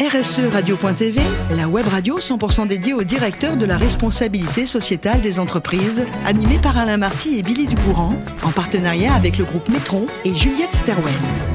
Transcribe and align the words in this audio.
RSE 0.00 0.40
Radio.tv, 0.52 1.20
la 1.56 1.68
web 1.68 1.86
radio 1.86 2.18
100% 2.18 2.66
dédiée 2.66 2.94
au 2.94 3.04
directeur 3.04 3.56
de 3.56 3.64
la 3.64 3.78
responsabilité 3.78 4.66
sociétale 4.66 5.20
des 5.20 5.38
entreprises, 5.38 6.04
animée 6.26 6.58
par 6.58 6.76
Alain 6.76 6.96
Marty 6.96 7.38
et 7.38 7.42
Billy 7.42 7.66
Ducourant, 7.66 8.16
en 8.42 8.50
partenariat 8.50 9.14
avec 9.14 9.38
le 9.38 9.44
groupe 9.44 9.68
Metron 9.68 10.06
et 10.24 10.34
Juliette 10.34 10.74
Sterwen. 10.74 11.53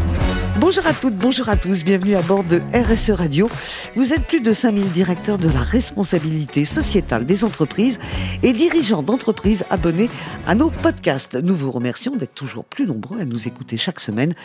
Bonjour 0.60 0.86
à 0.86 0.94
toutes, 0.94 1.16
bonjour 1.16 1.48
à 1.48 1.56
tous, 1.56 1.86
bienvenue 1.86 2.16
à 2.16 2.21
bord 2.21 2.44
de 2.44 2.62
RSE 2.74 3.12
Radio. 3.12 3.50
Vous 3.96 4.12
êtes 4.12 4.26
plus 4.28 4.42
de 4.42 4.52
5000 4.52 4.92
directeurs 4.92 5.38
de 5.38 5.48
la 5.48 5.62
responsabilité 5.62 6.66
sociétale 6.66 7.25
des 7.25 7.46
entreprises 7.46 7.98
et 8.43 8.52
dirigeants 8.52 9.02
d'entreprises 9.02 9.64
abonnés 9.70 10.10
à 10.48 10.56
nos 10.56 10.70
podcasts. 10.70 11.36
Nous 11.36 11.56
vous 11.56 11.71
remercions 11.71 12.18
d'être 12.18 12.34
toujours 12.34 12.66
plus 12.66 12.86
nombreux 12.86 13.21
à 13.21 13.25
nous 13.25 13.48
écouter 13.48 13.78
chaque 13.78 14.02
semaine. 14.02 14.36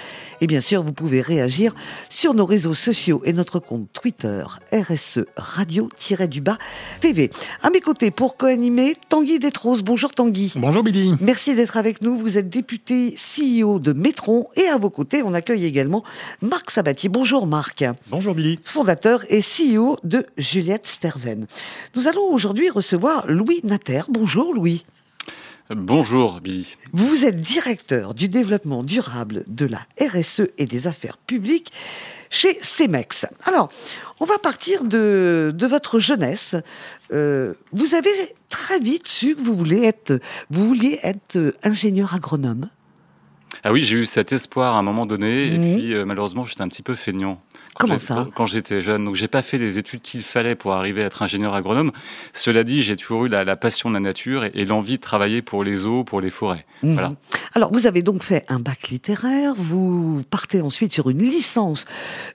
Et 0.41 0.47
bien 0.47 0.61
sûr, 0.61 0.85
vous 0.85 0.93
pouvez 0.93 1.21
réagir 1.21 1.75
sur 2.11 2.33
nos 2.33 2.47
réseaux 2.47 2.75
sociaux 2.75 3.21
et 3.25 3.33
notre 3.33 3.59
compte 3.59 3.89
Twitter 3.93 4.45
RSE 4.73 5.25
Radio-du-bas 5.37 6.59
TV. 7.01 7.31
À 7.61 7.71
mes 7.71 7.81
côtés, 7.81 8.13
pour 8.13 8.37
co-animer, 8.37 8.95
Tanguy 9.09 9.41
Détros. 9.41 9.83
Bonjour 9.83 10.13
Tanguy. 10.13 10.53
Bonjour 10.55 10.85
Billy. 10.85 11.15
Merci 11.21 11.57
d'être 11.57 11.77
avec 11.77 12.03
nous. 12.03 12.17
Vous 12.17 12.39
êtes 12.39 12.49
député 12.49 13.17
CEO 13.17 13.81
de 13.81 13.93
Metron 13.93 14.47
et 14.55 14.69
à 14.69 14.79
vos 14.79 14.91
côtés, 14.91 15.25
on 15.25 15.35
accueille 15.35 15.65
également 15.65 16.04
Marc 16.43 16.71
Sabatier. 16.71 17.09
Bonjour 17.09 17.47
Marc. 17.47 17.85
Bonjour 18.09 18.35
Billy. 18.35 18.59
Fondateur 18.65 19.25
et 19.29 19.41
CEO 19.41 19.99
de 20.05 20.27
Juliette 20.37 20.87
Sterven. 20.87 21.47
Nous 21.95 22.07
allons 22.07 22.33
aujourd'hui 22.33 22.71
recevoir 22.71 23.27
Louis 23.27 23.61
Natter. 23.65 24.03
Bonjour 24.09 24.55
Louis. 24.55 24.85
Bonjour 25.71 26.41
Billy. 26.41 26.77
Vous 26.93 27.25
êtes 27.25 27.41
directeur 27.41 28.15
du 28.15 28.29
développement 28.29 28.83
durable 28.83 29.45
de 29.47 29.65
la 29.65 29.81
RSE 29.99 30.43
et 30.59 30.67
des 30.67 30.87
affaires 30.87 31.17
publiques 31.17 31.73
chez 32.29 32.59
Cemex. 32.61 33.27
Alors, 33.45 33.71
on 34.21 34.25
va 34.25 34.39
partir 34.39 34.85
de, 34.85 35.53
de 35.55 35.67
votre 35.67 35.99
jeunesse. 35.99 36.57
Euh, 37.13 37.55
vous 37.73 37.95
avez 37.95 38.11
très 38.49 38.79
vite 38.79 39.09
su 39.09 39.37
que 39.37 39.41
vous, 39.41 39.57
voulez 39.57 39.85
être, 39.85 40.21
vous 40.51 40.67
vouliez 40.67 40.99
être 41.03 41.55
ingénieur 41.63 42.13
agronome. 42.13 42.69
Ah 43.67 43.73
oui, 43.73 43.83
j'ai 43.83 43.97
eu 43.97 44.05
cet 44.05 44.31
espoir 44.33 44.75
à 44.75 44.79
un 44.79 44.83
moment 44.83 45.07
donné, 45.07 45.47
et 45.47 45.57
puis 45.57 45.95
euh, 45.95 46.05
malheureusement, 46.05 46.45
j'étais 46.45 46.61
un 46.61 46.69
petit 46.69 46.83
peu 46.83 46.95
feignant. 46.95 47.41
Comment 47.77 47.99
ça 47.99 48.29
Quand 48.37 48.45
j'étais 48.45 48.83
jeune, 48.83 49.07
donc 49.07 49.15
j'ai 49.15 49.27
pas 49.27 49.41
fait 49.41 49.57
les 49.57 49.79
études 49.79 50.03
qu'il 50.03 50.21
fallait 50.21 50.55
pour 50.55 50.75
arriver 50.75 51.03
à 51.03 51.07
être 51.07 51.23
ingénieur 51.23 51.55
agronome. 51.55 51.91
Cela 52.35 52.63
dit, 52.63 52.83
j'ai 52.83 52.95
toujours 52.95 53.25
eu 53.25 53.29
la, 53.29 53.43
la, 53.43 53.57
passion 53.57 53.89
de 53.89 53.95
la 53.95 54.01
nature 54.01 54.45
et, 54.45 54.53
et 54.55 54.67
l'envie 54.67 54.99
de 54.99 55.03
travailler 55.03 55.41
pour 55.41 55.65
les 55.65 55.87
eaux, 55.87 56.05
pour 56.05 56.21
les 56.21 56.29
forêts. 56.29 56.67
Mmh. 56.83 56.93
Voilà. 56.93 57.15
Alors, 57.55 57.73
vous 57.73 57.87
avez 57.87 58.03
donc 58.03 58.23
fait 58.23 58.45
un 58.49 58.61
bac 58.61 58.91
littéraire. 58.91 59.55
Vous 59.57 60.23
partez 60.31 60.61
ensuite 60.61 60.93
sur 60.93 61.09
une 61.09 61.23
licence 61.23 61.87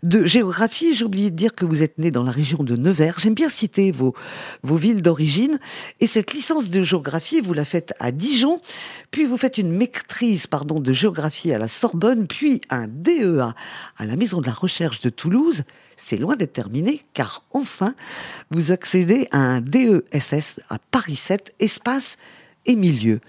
de 0.01 0.25
géographie. 0.25 0.95
J'ai 0.95 1.05
oublié 1.05 1.29
de 1.29 1.35
dire 1.35 1.53
que 1.53 1.63
vous 1.63 1.83
êtes 1.83 1.99
né 1.99 2.09
dans 2.09 2.23
la 2.23 2.31
région 2.31 2.63
de 2.63 2.75
Nevers. 2.75 3.19
J'aime 3.19 3.35
bien 3.35 3.49
citer 3.49 3.91
vos 3.91 4.15
vos 4.63 4.77
villes 4.77 5.03
d'origine. 5.03 5.59
Et 5.99 6.07
cette 6.07 6.33
licence 6.33 6.69
de 6.69 6.81
géographie, 6.81 7.39
vous 7.39 7.53
la 7.53 7.65
faites 7.65 7.93
à 7.99 8.11
Dijon, 8.11 8.59
puis 9.11 9.25
vous 9.25 9.37
faites 9.37 9.59
une 9.59 9.71
maîtrise, 9.71 10.47
pardon, 10.47 10.79
de 10.79 10.91
géographie 10.91 11.18
à 11.19 11.57
la 11.57 11.67
Sorbonne, 11.67 12.27
puis 12.27 12.61
un 12.69 12.87
DEA 12.87 13.53
à 13.97 14.05
la 14.05 14.15
Maison 14.15 14.41
de 14.41 14.47
la 14.47 14.53
Recherche 14.53 15.01
de 15.01 15.09
Toulouse, 15.09 15.63
c'est 15.95 16.17
loin 16.17 16.35
d'être 16.35 16.53
terminé, 16.53 17.03
car 17.13 17.43
enfin, 17.51 17.93
vous 18.51 18.71
accédez 18.71 19.27
à 19.31 19.39
un 19.39 19.61
DESS 19.61 20.61
à 20.69 20.79
Paris 20.91 21.15
7, 21.15 21.53
espace 21.59 22.17
et 22.65 22.75
milieu. 22.75 23.19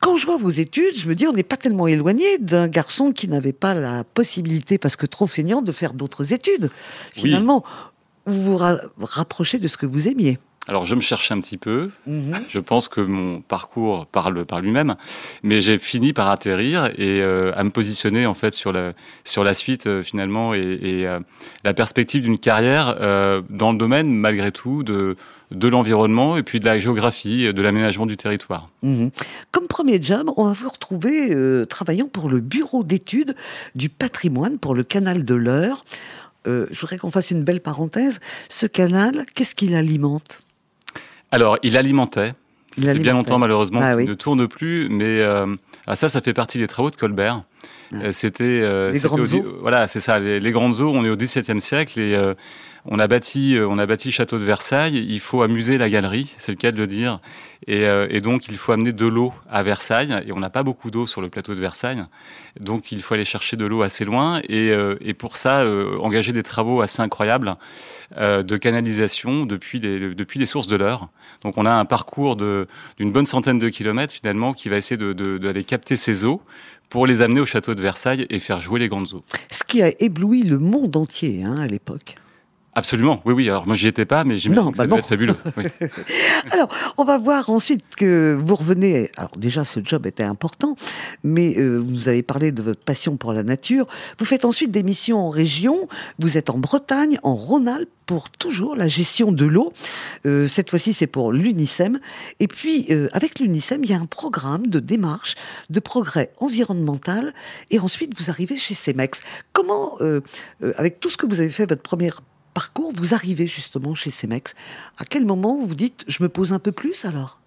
Quand 0.00 0.16
je 0.16 0.26
vois 0.26 0.36
vos 0.36 0.50
études, 0.50 0.96
je 0.96 1.08
me 1.08 1.14
dis, 1.14 1.26
on 1.28 1.32
n'est 1.32 1.44
pas 1.44 1.56
tellement 1.56 1.86
éloigné 1.86 2.38
d'un 2.38 2.66
garçon 2.66 3.12
qui 3.12 3.28
n'avait 3.28 3.52
pas 3.52 3.72
la 3.72 4.02
possibilité, 4.02 4.76
parce 4.76 4.96
que 4.96 5.06
trop 5.06 5.28
feignant, 5.28 5.62
de 5.62 5.70
faire 5.70 5.94
d'autres 5.94 6.32
études. 6.32 6.70
Finalement, 7.12 7.64
oui. 8.26 8.34
vous 8.34 8.42
vous 8.42 8.56
ra 8.56 8.80
rapprochez 8.98 9.58
de 9.58 9.68
ce 9.68 9.76
que 9.76 9.86
vous 9.86 10.08
aimiez. 10.08 10.38
Alors 10.68 10.86
je 10.86 10.94
me 10.94 11.00
cherchais 11.00 11.34
un 11.34 11.40
petit 11.40 11.56
peu. 11.56 11.90
Mmh. 12.06 12.34
Je 12.48 12.60
pense 12.60 12.88
que 12.88 13.00
mon 13.00 13.40
parcours 13.40 14.06
parle 14.06 14.44
par 14.44 14.60
lui-même, 14.60 14.94
mais 15.42 15.60
j'ai 15.60 15.76
fini 15.76 16.12
par 16.12 16.30
atterrir 16.30 16.86
et 16.98 17.20
euh, 17.20 17.52
à 17.56 17.64
me 17.64 17.70
positionner 17.70 18.26
en 18.26 18.34
fait 18.34 18.54
sur 18.54 18.72
la 18.72 18.92
sur 19.24 19.42
la 19.42 19.54
suite 19.54 19.88
euh, 19.88 20.04
finalement 20.04 20.54
et, 20.54 20.60
et 20.60 21.06
euh, 21.08 21.18
la 21.64 21.74
perspective 21.74 22.22
d'une 22.22 22.38
carrière 22.38 22.96
dans 23.50 23.72
le 23.72 23.78
domaine 23.78 24.14
malgré 24.14 24.52
tout 24.52 24.84
de 24.84 25.16
de 25.50 25.68
l'environnement 25.68 26.36
et 26.36 26.42
puis 26.42 26.60
de 26.60 26.64
la 26.64 26.78
géographie, 26.78 27.52
de 27.52 27.62
l'aménagement 27.62 28.06
du 28.06 28.16
territoire. 28.16 28.70
Mmh. 28.82 29.08
Comme 29.50 29.66
premier 29.66 30.00
job, 30.00 30.30
on 30.36 30.46
va 30.46 30.52
vous 30.52 30.68
retrouver 30.68 31.66
travaillant 31.68 32.06
pour 32.06 32.30
le 32.30 32.40
bureau 32.40 32.84
d'études 32.84 33.34
du 33.74 33.88
patrimoine 33.88 34.58
pour 34.58 34.74
le 34.74 34.84
canal 34.84 35.24
de 35.24 35.34
l'Eure. 35.34 35.84
Je 36.46 36.80
voudrais 36.80 36.98
qu'on 36.98 37.10
fasse 37.10 37.30
une 37.30 37.44
belle 37.44 37.60
parenthèse. 37.60 38.20
Ce 38.48 38.66
canal, 38.66 39.26
qu'est-ce 39.34 39.54
qu'il 39.54 39.74
alimente? 39.74 40.42
Alors, 41.32 41.58
il 41.62 41.76
alimentait. 41.76 42.34
Ça 42.72 42.82
fait 42.82 42.98
bien 42.98 43.12
longtemps, 43.12 43.38
malheureusement, 43.38 43.80
ah, 43.82 43.96
oui. 43.96 44.06
ne 44.06 44.14
tourne 44.14 44.46
plus. 44.46 44.88
Mais 44.90 45.20
euh, 45.20 45.46
ah, 45.86 45.96
ça, 45.96 46.08
ça 46.08 46.20
fait 46.20 46.32
partie 46.32 46.58
des 46.58 46.68
travaux 46.68 46.90
de 46.90 46.96
Colbert. 46.96 47.42
Ah. 47.92 48.12
C'était, 48.12 48.44
euh, 48.44 48.92
les 48.92 49.00
grandes 49.00 49.20
au, 49.20 49.34
eaux. 49.34 49.58
voilà, 49.60 49.86
c'est 49.88 50.00
ça. 50.00 50.18
Les, 50.18 50.40
les, 50.40 50.52
grandes 50.52 50.80
eaux. 50.80 50.90
On 50.94 51.04
est 51.04 51.10
au 51.10 51.16
XVIIe 51.16 51.60
siècle 51.60 51.98
et 52.00 52.14
euh, 52.14 52.34
on 52.84 52.98
a 52.98 53.06
bâti, 53.06 53.56
on 53.60 53.78
a 53.78 53.86
bâti 53.86 54.08
le 54.08 54.12
château 54.12 54.38
de 54.38 54.44
Versailles. 54.44 55.06
Il 55.08 55.20
faut 55.20 55.42
amuser 55.42 55.78
la 55.78 55.88
galerie, 55.88 56.34
c'est 56.38 56.50
le 56.52 56.56
cas 56.56 56.72
de 56.72 56.78
le 56.78 56.86
dire. 56.86 57.20
Et, 57.68 57.86
euh, 57.86 58.08
et 58.10 58.20
donc, 58.20 58.48
il 58.48 58.56
faut 58.56 58.72
amener 58.72 58.92
de 58.92 59.06
l'eau 59.06 59.32
à 59.48 59.62
Versailles. 59.62 60.22
Et 60.26 60.32
on 60.32 60.40
n'a 60.40 60.50
pas 60.50 60.64
beaucoup 60.64 60.90
d'eau 60.90 61.06
sur 61.06 61.20
le 61.20 61.28
plateau 61.28 61.54
de 61.54 61.60
Versailles, 61.60 62.04
donc 62.58 62.90
il 62.90 63.02
faut 63.02 63.14
aller 63.14 63.24
chercher 63.24 63.56
de 63.56 63.66
l'eau 63.66 63.82
assez 63.82 64.04
loin. 64.04 64.40
Et, 64.48 64.70
euh, 64.70 64.96
pour 65.16 65.36
ça, 65.36 65.64
engager 66.00 66.32
des 66.32 66.42
travaux 66.42 66.80
assez 66.80 67.00
incroyables 67.00 67.56
de 68.18 68.56
canalisation 68.56 69.46
depuis 69.46 69.78
les, 69.78 70.14
depuis 70.14 70.44
sources 70.46 70.66
de 70.66 70.76
l'Eure. 70.76 71.08
Donc, 71.42 71.58
on 71.58 71.66
a 71.66 71.70
un 71.70 71.84
parcours 71.84 72.36
d'une 72.36 73.12
bonne 73.12 73.26
centaine 73.26 73.58
de 73.58 73.68
kilomètres 73.68 74.12
finalement 74.12 74.52
qui 74.52 74.68
va 74.68 74.76
essayer 74.76 74.96
d'aller 74.96 75.64
capter 75.64 75.96
ces 75.96 76.24
eaux 76.24 76.42
pour 76.88 77.06
les 77.06 77.22
amener 77.22 77.40
au 77.40 77.46
château 77.46 77.74
de 77.74 77.80
Versailles 77.80 78.26
et 78.28 78.38
faire 78.38 78.60
jouer 78.60 78.80
les 78.80 78.88
grandes 78.88 79.14
eaux. 79.14 79.22
Ce 79.50 79.64
qui 79.64 79.82
a 79.82 79.92
ébloui 79.98 80.42
le 80.42 80.58
monde 80.58 80.96
entier 80.96 81.42
hein, 81.44 81.56
à 81.56 81.66
l'époque. 81.66 82.16
Absolument, 82.74 83.20
oui, 83.26 83.34
oui. 83.34 83.48
Alors 83.50 83.66
moi, 83.66 83.74
j'y 83.74 83.86
étais 83.86 84.06
pas, 84.06 84.24
mais 84.24 84.38
j'imagine 84.38 84.70
que 84.70 84.78
ça 84.78 84.84
bah 84.84 84.88
devait 84.88 85.00
être 85.00 85.08
fabuleux. 85.08 85.36
Oui. 85.58 85.64
alors, 86.50 86.68
on 86.96 87.04
va 87.04 87.18
voir 87.18 87.50
ensuite 87.50 87.84
que 87.96 88.34
vous 88.40 88.54
revenez. 88.54 89.10
Alors 89.18 89.32
déjà, 89.36 89.66
ce 89.66 89.80
job 89.84 90.06
était 90.06 90.22
important, 90.22 90.76
mais 91.22 91.58
euh, 91.58 91.76
vous 91.76 92.08
avez 92.08 92.22
parlé 92.22 92.50
de 92.50 92.62
votre 92.62 92.82
passion 92.82 93.18
pour 93.18 93.34
la 93.34 93.42
nature. 93.42 93.86
Vous 94.18 94.24
faites 94.24 94.46
ensuite 94.46 94.70
des 94.70 94.82
missions 94.82 95.18
en 95.18 95.28
région. 95.28 95.88
Vous 96.18 96.38
êtes 96.38 96.48
en 96.48 96.58
Bretagne, 96.58 97.18
en 97.22 97.34
Rhône-Alpes 97.34 97.90
pour 98.06 98.30
toujours 98.30 98.76
la 98.76 98.88
gestion 98.88 99.32
de 99.32 99.44
l'eau. 99.44 99.72
Euh, 100.26 100.46
cette 100.46 100.70
fois-ci, 100.70 100.94
c'est 100.94 101.06
pour 101.06 101.32
l'UNICEM. 101.32 102.00
Et 102.40 102.48
puis, 102.48 102.86
euh, 102.90 103.08
avec 103.12 103.38
l'UNICEM, 103.38 103.84
il 103.84 103.90
y 103.90 103.94
a 103.94 103.98
un 103.98 104.06
programme 104.06 104.66
de 104.66 104.78
démarche 104.80 105.34
de 105.70 105.80
progrès 105.80 106.32
environnemental. 106.38 107.32
Et 107.70 107.78
ensuite, 107.78 108.18
vous 108.18 108.30
arrivez 108.30 108.56
chez 108.56 108.74
CEMEX. 108.74 109.22
Comment, 109.52 109.96
euh, 110.00 110.20
avec 110.76 111.00
tout 111.00 111.10
ce 111.10 111.16
que 111.16 111.26
vous 111.26 111.40
avez 111.40 111.50
fait, 111.50 111.66
votre 111.68 111.82
première 111.82 112.20
parcours, 112.52 112.92
vous 112.96 113.14
arrivez 113.14 113.46
justement 113.46 113.94
chez 113.94 114.10
Cemex. 114.10 114.54
À 114.98 115.04
quel 115.04 115.26
moment 115.26 115.58
vous 115.58 115.74
dites, 115.74 116.04
je 116.08 116.22
me 116.22 116.28
pose 116.28 116.52
un 116.52 116.58
peu 116.58 116.72
plus 116.72 117.04
alors? 117.04 117.41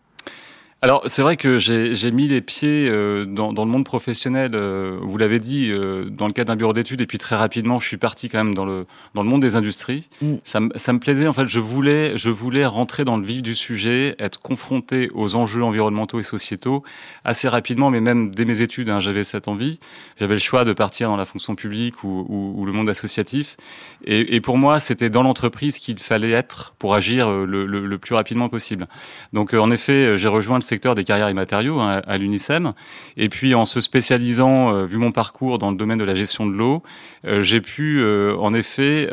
Alors 0.85 1.01
c'est 1.07 1.23
vrai 1.23 1.35
que 1.35 1.57
j'ai 1.57 2.11
mis 2.11 2.27
les 2.27 2.41
pieds 2.41 2.87
euh, 2.87 3.25
dans, 3.25 3.53
dans, 3.53 3.65
le 3.65 3.71
monde 3.71 3.85
professionnel, 3.85 4.51
euh, 4.53 4.99
vous 5.01 5.17
l'avez 5.17 5.39
dit, 5.39 5.71
euh, 5.71 6.11
dans 6.11 6.27
le 6.27 6.31
cadre 6.31 6.49
d'un 6.49 6.55
bureau 6.55 6.73
d'études, 6.73 7.01
et 7.01 7.07
puis 7.07 7.17
très 7.17 7.35
rapidement 7.35 7.79
je 7.79 7.87
suis 7.87 7.97
parti 7.97 8.29
quand 8.29 8.37
même 8.37 8.53
dans 8.53 8.65
le, 8.65 8.85
dans 9.15 9.23
le 9.23 9.27
monde 9.27 9.41
des 9.41 9.55
industries. 9.55 10.07
Mm. 10.21 10.35
Ça, 10.43 10.59
ça, 10.75 10.93
me 10.93 10.99
plaisait, 10.99 11.27
en 11.27 11.33
fait, 11.33 11.47
je 11.47 11.59
voulais, 11.59 12.15
je 12.19 12.29
voulais 12.29 12.67
rentrer 12.67 13.03
dans 13.03 13.17
le 13.17 13.25
vif 13.25 13.41
du 13.41 13.55
sujet, 13.55 14.15
être 14.19 14.39
confronté 14.39 15.09
aux 15.15 15.35
enjeux 15.35 15.63
environnementaux 15.63 16.19
et 16.19 16.23
sociétaux 16.23 16.83
assez 17.23 17.49
rapidement, 17.49 17.89
mais 17.89 17.99
même 17.99 18.29
dès 18.29 18.45
mes 18.45 18.61
études, 18.61 18.89
hein, 18.89 18.99
j'avais 18.99 19.23
cette 19.23 19.47
envie. 19.47 19.79
J'avais 20.19 20.35
le 20.35 20.39
choix 20.39 20.65
de 20.65 20.73
partir 20.73 21.09
dans 21.09 21.17
la 21.17 21.25
fonction 21.25 21.55
publique 21.55 22.03
ou, 22.03 22.27
ou, 22.29 22.61
ou 22.61 22.65
le 22.67 22.71
monde 22.71 22.89
associatif. 22.89 23.57
Et, 24.05 24.35
et 24.35 24.39
pour 24.39 24.59
moi, 24.59 24.79
c'était 24.79 25.09
dans 25.09 25.23
l'entreprise 25.23 25.79
qu'il 25.79 25.97
fallait 25.97 26.29
être 26.29 26.75
pour 26.77 26.93
agir 26.93 27.31
le, 27.31 27.65
le, 27.65 27.87
le, 27.87 27.97
plus 27.97 28.13
rapidement 28.13 28.49
possible. 28.49 28.87
Donc 29.33 29.55
en 29.55 29.71
effet, 29.71 30.15
j'ai 30.15 30.27
rejoint 30.27 30.57
le 30.59 30.74
secteur 30.75 30.93
des 30.93 31.05
carrières 31.05 31.29
et 31.29 31.33
matériaux 31.33 31.79
hein, 31.79 32.01
à 32.05 32.17
l'UNICEM. 32.17 32.73
Et 33.15 33.29
puis 33.29 33.55
en 33.55 33.63
se 33.63 33.79
spécialisant, 33.79 34.75
euh, 34.75 34.85
vu 34.85 34.97
mon 34.97 35.11
parcours 35.11 35.57
dans 35.57 35.71
le 35.71 35.77
domaine 35.77 35.97
de 35.97 36.03
la 36.03 36.15
gestion 36.15 36.45
de 36.45 36.51
l'eau, 36.51 36.83
euh, 37.25 37.41
j'ai 37.41 37.61
pu 37.61 38.01
euh, 38.01 38.35
en 38.37 38.53
effet 38.53 39.09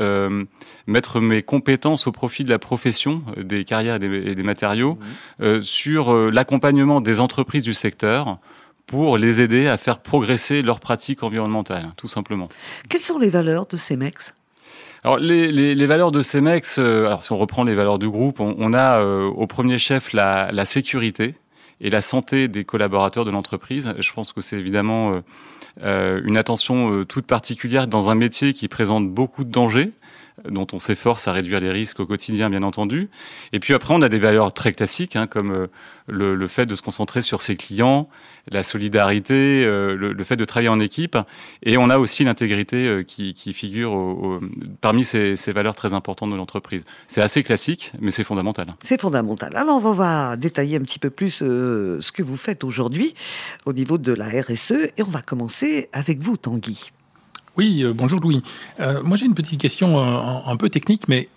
mettre 0.86 1.20
mes 1.20 1.42
compétences 1.42 2.08
au 2.08 2.12
profit 2.12 2.42
de 2.44 2.50
la 2.50 2.58
profession 2.58 3.22
des 3.36 3.64
carrières 3.64 3.96
et 3.96 3.98
des, 4.00 4.30
et 4.30 4.34
des 4.34 4.42
matériaux 4.42 4.98
mmh. 5.38 5.62
sur 5.62 6.14
l'accompagnement 6.30 7.00
des 7.00 7.20
entreprises 7.20 7.62
du 7.62 7.74
secteur 7.74 8.38
pour 8.86 9.16
les 9.16 9.40
aider 9.40 9.68
à 9.68 9.76
faire 9.76 10.00
progresser 10.00 10.62
leurs 10.62 10.80
pratiques 10.80 11.22
environnementales, 11.22 11.92
tout 11.96 12.08
simplement. 12.08 12.48
Quelles 12.88 13.00
sont 13.00 13.18
les 13.18 13.30
valeurs 13.30 13.66
de 13.66 13.76
CEMEX? 13.76 14.34
Alors 15.04 15.18
les, 15.18 15.50
les, 15.50 15.74
les, 15.74 15.86
valeurs 15.86 16.12
de 16.12 16.22
Cemex, 16.22 16.78
euh, 16.78 17.06
alors 17.06 17.24
si 17.24 17.32
on 17.32 17.38
reprend 17.38 17.64
les 17.64 17.74
valeurs 17.74 17.98
du 17.98 18.08
groupe, 18.08 18.38
on, 18.38 18.54
on 18.56 18.72
a 18.72 19.00
euh, 19.00 19.24
au 19.26 19.48
premier 19.48 19.78
chef 19.78 20.12
la, 20.12 20.50
la, 20.52 20.64
sécurité 20.64 21.34
et 21.82 21.90
la 21.90 22.00
santé 22.00 22.48
des 22.48 22.64
collaborateurs 22.64 23.24
de 23.24 23.30
l'entreprise. 23.30 23.92
Je 23.98 24.12
pense 24.12 24.32
que 24.32 24.40
c'est 24.40 24.56
évidemment 24.56 25.22
euh, 25.82 26.20
une 26.24 26.36
attention 26.38 27.04
toute 27.04 27.26
particulière 27.26 27.88
dans 27.88 28.08
un 28.08 28.14
métier 28.14 28.54
qui 28.54 28.68
présente 28.68 29.10
beaucoup 29.10 29.44
de 29.44 29.50
dangers. 29.50 29.90
Dont 30.48 30.66
on 30.72 30.78
s'efforce 30.78 31.28
à 31.28 31.32
réduire 31.32 31.60
les 31.60 31.70
risques 31.70 32.00
au 32.00 32.06
quotidien, 32.06 32.50
bien 32.50 32.62
entendu. 32.62 33.10
Et 33.52 33.60
puis 33.60 33.74
après, 33.74 33.94
on 33.94 34.02
a 34.02 34.08
des 34.08 34.18
valeurs 34.18 34.52
très 34.52 34.72
classiques, 34.72 35.16
hein, 35.16 35.26
comme 35.26 35.52
euh, 35.52 35.66
le, 36.06 36.34
le, 36.34 36.46
fait 36.46 36.66
de 36.66 36.74
se 36.74 36.82
concentrer 36.82 37.22
sur 37.22 37.42
ses 37.42 37.56
clients, 37.56 38.08
la 38.50 38.62
solidarité, 38.62 39.64
euh, 39.64 39.94
le, 39.96 40.12
le, 40.12 40.24
fait 40.24 40.36
de 40.36 40.44
travailler 40.44 40.68
en 40.68 40.80
équipe. 40.80 41.16
Et 41.62 41.76
on 41.76 41.90
a 41.90 41.98
aussi 41.98 42.24
l'intégrité 42.24 42.86
euh, 42.86 43.02
qui, 43.02 43.34
qui, 43.34 43.52
figure 43.52 43.92
au, 43.92 44.36
au, 44.36 44.40
parmi 44.80 45.04
ces, 45.04 45.36
ces, 45.36 45.52
valeurs 45.52 45.74
très 45.74 45.92
importantes 45.92 46.30
de 46.30 46.36
l'entreprise. 46.36 46.84
C'est 47.06 47.22
assez 47.22 47.42
classique, 47.42 47.92
mais 48.00 48.10
c'est 48.10 48.24
fondamental. 48.24 48.74
C'est 48.82 49.00
fondamental. 49.00 49.56
Alors, 49.56 49.84
on 49.84 49.92
va 49.92 50.36
détailler 50.36 50.76
un 50.76 50.82
petit 50.82 50.98
peu 50.98 51.10
plus 51.10 51.38
ce 51.38 52.12
que 52.12 52.22
vous 52.22 52.36
faites 52.36 52.64
aujourd'hui 52.64 53.14
au 53.66 53.72
niveau 53.72 53.98
de 53.98 54.12
la 54.12 54.26
RSE. 54.26 54.72
Et 54.96 55.02
on 55.02 55.10
va 55.10 55.22
commencer 55.22 55.88
avec 55.92 56.18
vous, 56.20 56.36
Tanguy. 56.36 56.90
Oui, 57.58 57.82
euh, 57.84 57.92
bonjour 57.92 58.18
Louis. 58.18 58.40
Euh, 58.80 59.02
moi 59.02 59.16
j'ai 59.16 59.26
une 59.26 59.34
petite 59.34 59.60
question 59.60 59.98
euh, 59.98 60.50
un, 60.50 60.56
peu 60.56 60.70
technique, 60.70 61.06
mais 61.06 61.28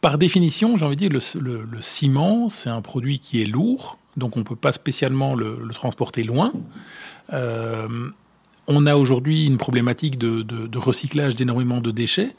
par 0.00 0.18
définition, 0.18 0.76
j'ai 0.76 0.84
envie 0.84 0.94
de 0.94 1.08
dire, 1.08 1.20
le, 1.40 1.64
le, 1.64 1.82
ciment, 1.82 2.48
c'est 2.48 2.70
un 2.70 2.80
produit 2.80 3.18
qui 3.18 3.42
est 3.42 3.44
lourd, 3.44 3.98
donc 4.16 4.36
on 4.36 4.40
ne 4.40 4.44
peut 4.44 4.54
pas 4.54 4.70
spécialement 4.70 5.34
le, 5.34 5.68
transporter 5.72 6.22
loin. 6.22 6.52
On 8.72 8.86
a 8.86 8.94
aujourd'hui 8.94 9.46
une 9.46 9.58
problématique 9.58 10.16
de, 10.16 10.42
de 10.42 10.78
recyclage 10.78 11.34
d'énormément 11.34 11.80
de 11.80 11.90
déchets. 11.90 12.36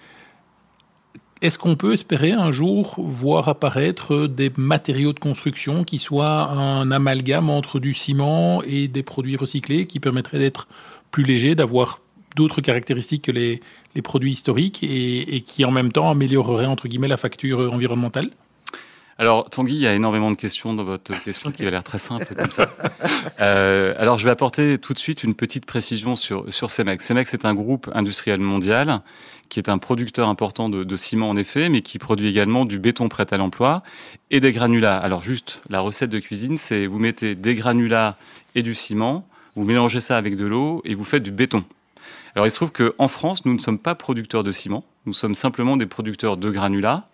Est-ce 1.41 1.59
qu'on 1.59 1.75
peut 1.75 1.91
espérer 1.91 2.31
un 2.31 2.53
jour 2.53 2.95
voir 2.99 3.49
apparaître 3.49 4.27
des 4.27 4.49
matériaux 4.55 5.11
de 5.11 5.19
construction 5.19 5.83
qui 5.83 5.99
soient 5.99 6.49
un 6.51 6.89
amalgame 6.89 7.49
entre 7.49 7.79
du 7.79 7.93
ciment 7.93 8.61
et 8.63 8.87
des 8.87 9.03
produits 9.03 9.35
recyclés 9.35 9.87
qui 9.87 9.99
permettraient 9.99 10.39
d'être 10.39 10.69
plus 11.09 11.23
légers, 11.23 11.55
d'avoir 11.55 11.99
d'autres 12.35 12.61
caractéristiques 12.61 13.23
que 13.23 13.31
les, 13.31 13.61
les 13.95 14.01
produits 14.01 14.31
historiques 14.31 14.83
et, 14.83 15.41
qui 15.41 15.65
en 15.65 15.71
même 15.71 15.91
temps 15.91 16.09
amélioreraient 16.09 16.65
entre 16.65 16.87
guillemets 16.87 17.07
la 17.07 17.17
facture 17.17 17.71
environnementale 17.73 18.29
alors, 19.17 19.51
Tanguy, 19.51 19.75
il 19.75 19.81
y 19.81 19.85
a 19.85 19.93
énormément 19.93 20.31
de 20.31 20.35
questions 20.35 20.73
dans 20.73 20.83
votre 20.83 21.21
question 21.21 21.51
qui 21.51 21.63
a 21.67 21.69
l'air 21.69 21.83
très 21.83 21.99
simple 21.99 22.33
comme 22.35 22.49
ça. 22.49 22.73
Euh, 23.39 23.93
alors, 23.97 24.17
je 24.17 24.25
vais 24.25 24.31
apporter 24.31 24.77
tout 24.77 24.93
de 24.93 24.99
suite 24.99 25.23
une 25.23 25.35
petite 25.35 25.65
précision 25.65 26.15
sur, 26.15 26.51
sur 26.51 26.69
CEMEX. 26.69 27.05
CEMEX, 27.05 27.29
c'est 27.29 27.45
un 27.45 27.53
groupe 27.53 27.89
industriel 27.93 28.39
mondial 28.39 29.01
qui 29.49 29.59
est 29.59 29.69
un 29.69 29.77
producteur 29.77 30.27
important 30.27 30.69
de, 30.69 30.83
de, 30.83 30.95
ciment 30.95 31.29
en 31.29 31.37
effet, 31.37 31.69
mais 31.69 31.81
qui 31.81 31.99
produit 31.99 32.27
également 32.27 32.65
du 32.65 32.79
béton 32.79 33.09
prêt 33.09 33.25
à 33.31 33.37
l'emploi 33.37 33.83
et 34.31 34.39
des 34.39 34.51
granulats. 34.51 34.97
Alors, 34.97 35.21
juste, 35.21 35.61
la 35.69 35.81
recette 35.81 36.09
de 36.09 36.19
cuisine, 36.19 36.57
c'est 36.57 36.87
vous 36.87 36.99
mettez 36.99 37.35
des 37.35 37.55
granulats 37.55 38.17
et 38.55 38.63
du 38.63 38.73
ciment, 38.73 39.27
vous 39.55 39.65
mélangez 39.65 39.99
ça 39.99 40.17
avec 40.17 40.35
de 40.35 40.45
l'eau 40.45 40.81
et 40.85 40.95
vous 40.95 41.03
faites 41.03 41.23
du 41.23 41.31
béton. 41.31 41.63
Alors 42.35 42.47
il 42.47 42.51
se 42.51 42.55
trouve 42.55 42.71
qu'en 42.71 43.07
France, 43.07 43.45
nous 43.45 43.53
ne 43.53 43.59
sommes 43.59 43.79
pas 43.79 43.95
producteurs 43.95 44.43
de 44.43 44.51
ciment, 44.51 44.85
nous 45.05 45.13
sommes 45.13 45.35
simplement 45.35 45.77
des 45.77 45.85
producteurs 45.85 46.37
de 46.37 46.49
granulats 46.49 47.07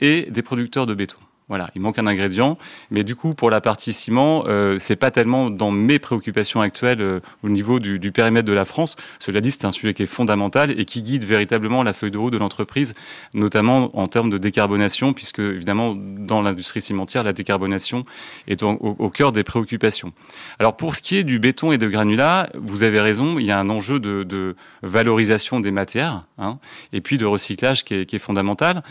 et 0.00 0.30
des 0.30 0.42
producteurs 0.42 0.86
de 0.86 0.94
béton. 0.94 1.18
Voilà, 1.48 1.70
il 1.76 1.80
manque 1.80 1.96
un 2.00 2.08
ingrédient, 2.08 2.58
mais 2.90 3.04
du 3.04 3.14
coup, 3.14 3.34
pour 3.34 3.50
la 3.50 3.60
partie 3.60 3.92
ciment, 3.92 4.42
euh, 4.48 4.80
c'est 4.80 4.96
pas 4.96 5.12
tellement 5.12 5.48
dans 5.48 5.70
mes 5.70 6.00
préoccupations 6.00 6.60
actuelles 6.60 7.00
euh, 7.00 7.20
au 7.44 7.48
niveau 7.48 7.78
du, 7.78 8.10
périmètre 8.10 8.48
de 8.48 8.52
la 8.52 8.64
France. 8.64 8.96
Cela 9.20 9.40
dit, 9.40 9.52
c'est 9.52 9.64
un 9.64 9.70
sujet 9.70 9.94
qui 9.94 10.02
est 10.02 10.06
fondamental 10.06 10.72
et 10.76 10.84
qui 10.84 11.02
guide 11.02 11.22
véritablement 11.22 11.84
la 11.84 11.92
feuille 11.92 12.10
de 12.10 12.18
route 12.18 12.32
de 12.32 12.38
l'entreprise, 12.38 12.94
notamment 13.32 13.96
en 13.96 14.08
termes 14.08 14.28
de 14.28 14.38
décarbonation, 14.38 15.12
puisque 15.12 15.38
évidemment, 15.38 15.94
dans 15.96 16.42
l'industrie 16.42 16.80
cimentière, 16.80 17.22
la 17.22 17.32
décarbonation 17.32 18.04
est 18.48 18.64
au, 18.64 19.10
cœur 19.10 19.30
des 19.30 19.44
préoccupations. 19.44 20.12
Alors, 20.58 20.76
pour 20.76 20.96
ce 20.96 21.02
qui 21.02 21.16
est 21.16 21.22
du 21.22 21.38
béton 21.38 21.70
et 21.70 21.78
de 21.78 21.86
granulats, 21.86 22.48
vous 22.54 22.82
avez 22.82 22.98
raison, 22.98 23.38
il 23.38 23.46
y 23.46 23.52
a 23.52 23.58
un 23.60 23.70
enjeu 23.70 24.00
de, 24.00 24.56
valorisation 24.82 25.60
des 25.60 25.70
matières, 25.70 26.24
hein, 26.38 26.58
et 26.92 27.00
puis 27.00 27.18
de 27.18 27.24
recyclage 27.24 27.84
qui 27.84 27.94
est, 27.94 28.06
qui 28.06 28.16
est 28.16 28.20
fondamental. 28.20 28.82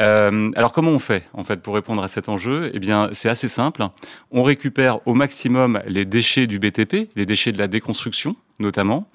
Euh, 0.00 0.50
alors, 0.56 0.72
comment 0.72 0.90
on 0.90 0.98
fait, 0.98 1.22
en 1.34 1.44
fait, 1.44 1.62
pour 1.62 1.74
répondre 1.74 1.99
à 2.02 2.08
cet 2.08 2.28
enjeu 2.28 2.70
Eh 2.74 2.78
bien, 2.78 3.08
c'est 3.12 3.28
assez 3.28 3.48
simple. 3.48 3.86
On 4.30 4.42
récupère 4.42 5.06
au 5.06 5.14
maximum 5.14 5.80
les 5.86 6.04
déchets 6.04 6.46
du 6.46 6.58
BTP, 6.58 7.10
les 7.16 7.26
déchets 7.26 7.52
de 7.52 7.58
la 7.58 7.68
déconstruction 7.68 8.36
notamment. 8.60 9.08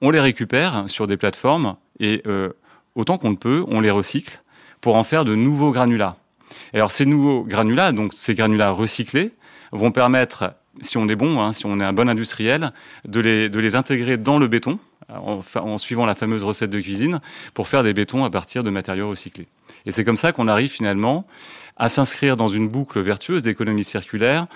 On 0.00 0.10
les 0.10 0.20
récupère 0.20 0.84
sur 0.88 1.06
des 1.06 1.16
plateformes 1.16 1.76
et 2.00 2.22
euh, 2.26 2.50
autant 2.94 3.16
qu'on 3.16 3.30
ne 3.30 3.36
peut, 3.36 3.64
on 3.68 3.80
les 3.80 3.90
recycle 3.90 4.42
pour 4.80 4.96
en 4.96 5.04
faire 5.04 5.24
de 5.24 5.34
nouveaux 5.34 5.72
granulats. 5.72 6.16
Alors 6.74 6.90
ces 6.90 7.06
nouveaux 7.06 7.44
granulats, 7.44 7.92
donc 7.92 8.12
ces 8.14 8.34
granulats 8.34 8.70
recyclés, 8.70 9.32
vont 9.72 9.92
permettre, 9.92 10.54
si 10.80 10.98
on 10.98 11.08
est 11.08 11.16
bon, 11.16 11.40
hein, 11.40 11.52
si 11.52 11.66
on 11.66 11.80
est 11.80 11.84
un 11.84 11.92
bon 11.92 12.08
industriel, 12.08 12.72
de 13.06 13.20
les, 13.20 13.48
de 13.48 13.58
les 13.58 13.74
intégrer 13.76 14.16
dans 14.16 14.38
le 14.38 14.48
béton, 14.48 14.78
en, 15.08 15.40
en, 15.54 15.78
suivant 15.78 16.04
la 16.04 16.14
fameuse 16.14 16.42
recette 16.42 16.70
de 16.70 16.80
cuisine, 16.80 17.20
pour 17.54 17.68
faire 17.68 17.82
des 17.82 17.94
bétons 17.94 18.24
à 18.24 18.30
partir 18.30 18.62
de 18.62 18.70
matériaux 18.70 19.08
recyclés. 19.10 19.48
Et 19.86 19.90
c'est 19.90 20.04
comme 20.04 20.16
ça 20.16 20.32
qu'on 20.32 20.48
arrive 20.48 20.70
finalement 20.70 21.26
à 21.78 21.88
s'inscrire 21.88 22.36
dans 22.36 22.48
une 22.48 22.68
boucle 22.68 23.00
vertueuse 23.00 23.42
d'économie 23.42 23.84
circulaire 23.84 24.46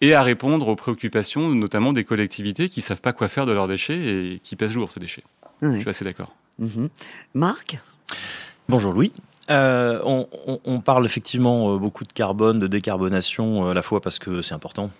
et 0.00 0.14
à 0.14 0.22
répondre 0.22 0.68
aux 0.68 0.76
préoccupations 0.76 1.48
notamment 1.50 1.92
des 1.92 2.04
collectivités 2.04 2.68
qui 2.68 2.80
ne 2.80 2.84
savent 2.84 3.00
pas 3.00 3.12
quoi 3.12 3.28
faire 3.28 3.46
de 3.46 3.52
leurs 3.52 3.68
déchets 3.68 3.98
et 3.98 4.40
qui 4.42 4.56
pèsent 4.56 4.74
lourd 4.74 4.90
ces 4.90 5.00
déchets. 5.00 5.24
Oui. 5.62 5.76
Je 5.76 5.80
suis 5.80 5.90
assez 5.90 6.04
d'accord. 6.04 6.34
Mm 6.58 6.66
-hmm. 6.66 6.88
Marc? 7.34 7.78
Bonjour 8.68 8.92
Louis. 8.92 9.12
Euh, 9.50 10.00
on, 10.04 10.28
on, 10.46 10.60
on, 10.64 10.80
parle 10.80 11.04
effectivement 11.04 11.76
beaucoup 11.76 12.04
de 12.04 12.12
carbone, 12.12 12.58
de 12.60 12.68
décarbonation, 12.68 13.68
à 13.68 13.74
la 13.74 13.82
fois 13.82 14.00
parce 14.00 14.18
que 14.18 14.40
c'est 14.40 14.54
important, 14.54 14.90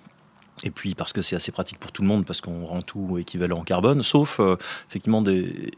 et 0.64 0.70
puis 0.70 0.94
parce 0.94 1.12
que 1.12 1.22
c'est 1.22 1.36
assez 1.36 1.52
pratique 1.52 1.78
pour 1.78 1.92
tout 1.92 2.02
le 2.02 2.08
monde, 2.08 2.24
parce 2.24 2.40
qu'on 2.40 2.64
rend 2.66 2.82
tout 2.82 3.18
équivalent 3.18 3.58
en 3.58 3.64
carbone, 3.64 4.02
sauf 4.02 4.38
euh, 4.38 4.56
effectivement 4.88 5.22
des 5.22 5.72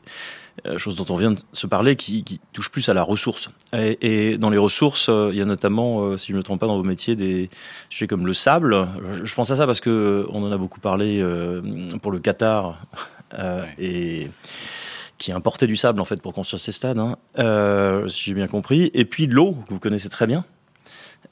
euh, 0.67 0.79
choses 0.79 0.95
dont 0.97 1.07
on 1.09 1.17
vient 1.17 1.33
de 1.33 1.41
se 1.53 1.67
parler 1.67 1.97
qui, 1.97 2.23
qui 2.23 2.41
touchent 2.53 2.71
plus 2.71 2.89
à 2.89 2.95
la 2.95 3.03
ressource. 3.03 3.49
Et, 3.73 4.33
et 4.33 4.39
dans 4.39 4.51
les 4.51 4.59
ressources, 4.59 5.09
euh, 5.09 5.31
il 5.33 5.39
y 5.39 5.43
a 5.43 5.45
notamment, 5.45 6.17
si 6.17 6.29
je 6.29 6.33
ne 6.33 6.39
me 6.39 6.43
trompe 6.43 6.61
pas, 6.61 6.67
dans 6.67 6.77
vos 6.77 6.85
métiers, 6.85 7.17
des 7.17 7.51
sujets 7.91 8.07
comme 8.07 8.27
le 8.27 8.35
sable. 8.35 8.87
Je, 9.15 9.25
je 9.25 9.35
pense 9.35 9.51
à 9.51 9.57
ça 9.57 9.67
parce 9.67 9.81
que 9.81 10.27
on 10.31 10.45
en 10.45 10.53
a 10.53 10.59
beaucoup 10.59 10.81
parlé 10.81 11.25
pour 12.03 12.13
le 12.13 12.21
Qatar 12.21 12.87
ouais. 13.33 13.75
et 13.79 14.31
qui 15.19 15.33
importait 15.33 15.67
du 15.67 15.77
sable 15.77 16.01
en 16.01 16.05
fait 16.05 16.21
pour 16.21 16.33
construire 16.35 16.61
ces 16.61 16.73
stades, 16.73 16.99
hein, 16.99 17.17
si 18.09 18.25
j'ai 18.25 18.35
bien 18.35 18.49
compris. 18.49 18.91
Et 18.95 19.05
puis 19.05 19.27
l'eau 19.27 19.53
que 19.67 19.73
vous 19.73 19.81
connaissez 19.81 20.09
très 20.09 20.27
bien. 20.27 20.45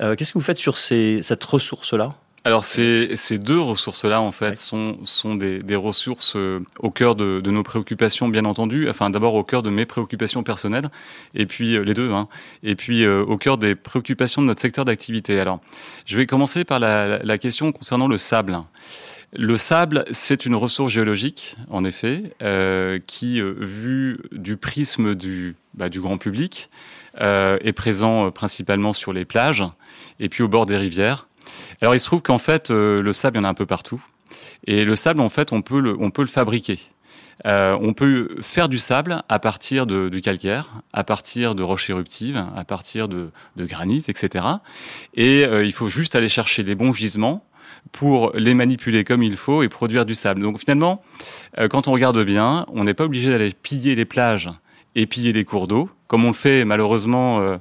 Qu'est-ce 0.00 0.32
que 0.32 0.38
vous 0.38 0.44
faites 0.44 0.58
sur 0.58 0.78
ces, 0.78 1.20
cette 1.22 1.44
ressource-là? 1.44 2.16
Alors 2.44 2.64
ces, 2.64 3.14
ces 3.14 3.38
deux 3.38 3.60
ressources-là, 3.60 4.20
en 4.20 4.32
fait, 4.32 4.56
sont, 4.56 4.98
sont 5.04 5.36
des, 5.36 5.60
des 5.60 5.76
ressources 5.76 6.34
euh, 6.34 6.60
au 6.80 6.90
cœur 6.90 7.14
de, 7.14 7.40
de, 7.40 7.50
nos 7.52 7.62
préoccupations, 7.62 8.28
bien 8.28 8.44
entendu. 8.44 8.88
Enfin, 8.88 9.10
d'abord 9.10 9.34
au 9.34 9.44
cœur 9.44 9.62
de 9.62 9.70
mes 9.70 9.86
préoccupations 9.86 10.42
personnelles, 10.42 10.90
et 11.34 11.46
puis 11.46 11.76
euh, 11.76 11.84
les 11.84 11.94
deux, 11.94 12.10
hein, 12.10 12.26
et 12.64 12.74
puis 12.74 13.04
euh, 13.04 13.22
au 13.22 13.36
cœur 13.36 13.58
des 13.58 13.76
préoccupations 13.76 14.42
de 14.42 14.48
notre 14.48 14.60
secteur 14.60 14.84
d'activité. 14.84 15.38
Alors, 15.38 15.60
je 16.04 16.16
vais 16.16 16.26
commencer 16.26 16.64
par 16.64 16.80
la, 16.80 17.18
la, 17.22 17.38
question 17.38 17.70
concernant 17.70 18.08
le 18.08 18.18
sable. 18.18 18.58
Le 19.34 19.56
sable, 19.56 20.04
c'est 20.10 20.44
une 20.44 20.56
ressource 20.56 20.92
géologique, 20.92 21.56
en 21.70 21.84
effet, 21.84 22.34
euh, 22.42 22.98
qui, 23.06 23.40
vu 23.40 24.18
du 24.32 24.56
prisme 24.56 25.14
du, 25.14 25.54
bah, 25.74 25.88
du 25.88 26.00
grand 26.00 26.18
public, 26.18 26.70
euh, 27.20 27.58
est 27.60 27.72
présent 27.72 28.30
principalement 28.30 28.94
sur 28.94 29.12
les 29.12 29.26
plages 29.26 29.64
et 30.18 30.30
puis 30.30 30.42
au 30.42 30.48
bord 30.48 30.64
des 30.64 30.78
rivières. 30.78 31.28
Alors 31.80 31.94
il 31.94 32.00
se 32.00 32.06
trouve 32.06 32.22
qu'en 32.22 32.38
fait 32.38 32.70
euh, 32.70 33.02
le 33.02 33.12
sable 33.12 33.36
il 33.36 33.40
y 33.40 33.42
en 33.42 33.44
a 33.44 33.50
un 33.50 33.54
peu 33.54 33.66
partout 33.66 34.02
et 34.66 34.84
le 34.84 34.96
sable 34.96 35.20
en 35.20 35.28
fait 35.28 35.52
on 35.52 35.62
peut 35.62 35.80
le, 35.80 35.96
on 35.98 36.10
peut 36.10 36.22
le 36.22 36.28
fabriquer. 36.28 36.78
Euh, 37.44 37.76
on 37.80 37.92
peut 37.92 38.36
faire 38.40 38.68
du 38.68 38.78
sable 38.78 39.24
à 39.28 39.38
partir 39.40 39.86
de, 39.86 40.08
du 40.08 40.20
calcaire, 40.20 40.68
à 40.92 41.02
partir 41.02 41.56
de 41.56 41.62
roches 41.64 41.90
éruptives, 41.90 42.44
à 42.54 42.62
partir 42.62 43.08
de, 43.08 43.30
granit, 43.56 44.04
etc. 44.06 44.44
Et 45.14 45.44
euh, 45.44 45.64
il 45.64 45.72
faut 45.72 45.88
juste 45.88 46.14
aller 46.14 46.28
chercher 46.28 46.62
les 46.62 46.76
bons 46.76 46.92
gisements 46.92 47.44
pour 47.90 48.30
les 48.34 48.54
manipuler 48.54 49.02
comme 49.02 49.24
il 49.24 49.36
faut 49.36 49.64
et 49.64 49.68
produire 49.68 50.06
du 50.06 50.14
sable. 50.14 50.40
Donc 50.40 50.60
finalement, 50.60 51.02
quand 51.70 51.88
on 51.88 51.92
regarde 51.92 52.22
bien, 52.22 52.64
on 52.68 52.84
n'est 52.84 52.94
pas 52.94 53.04
obligé 53.04 53.30
d'aller 53.30 53.50
piller 53.50 53.96
les 53.96 54.04
plages 54.04 54.50
et 54.94 55.06
piller 55.06 55.32
les 55.32 55.44
cours 55.44 55.66
d'eau, 55.66 55.90
comme 56.06 56.24
on 56.24 56.28
le 56.28 56.34
fait 56.34 56.64
malheureusement 56.64 57.58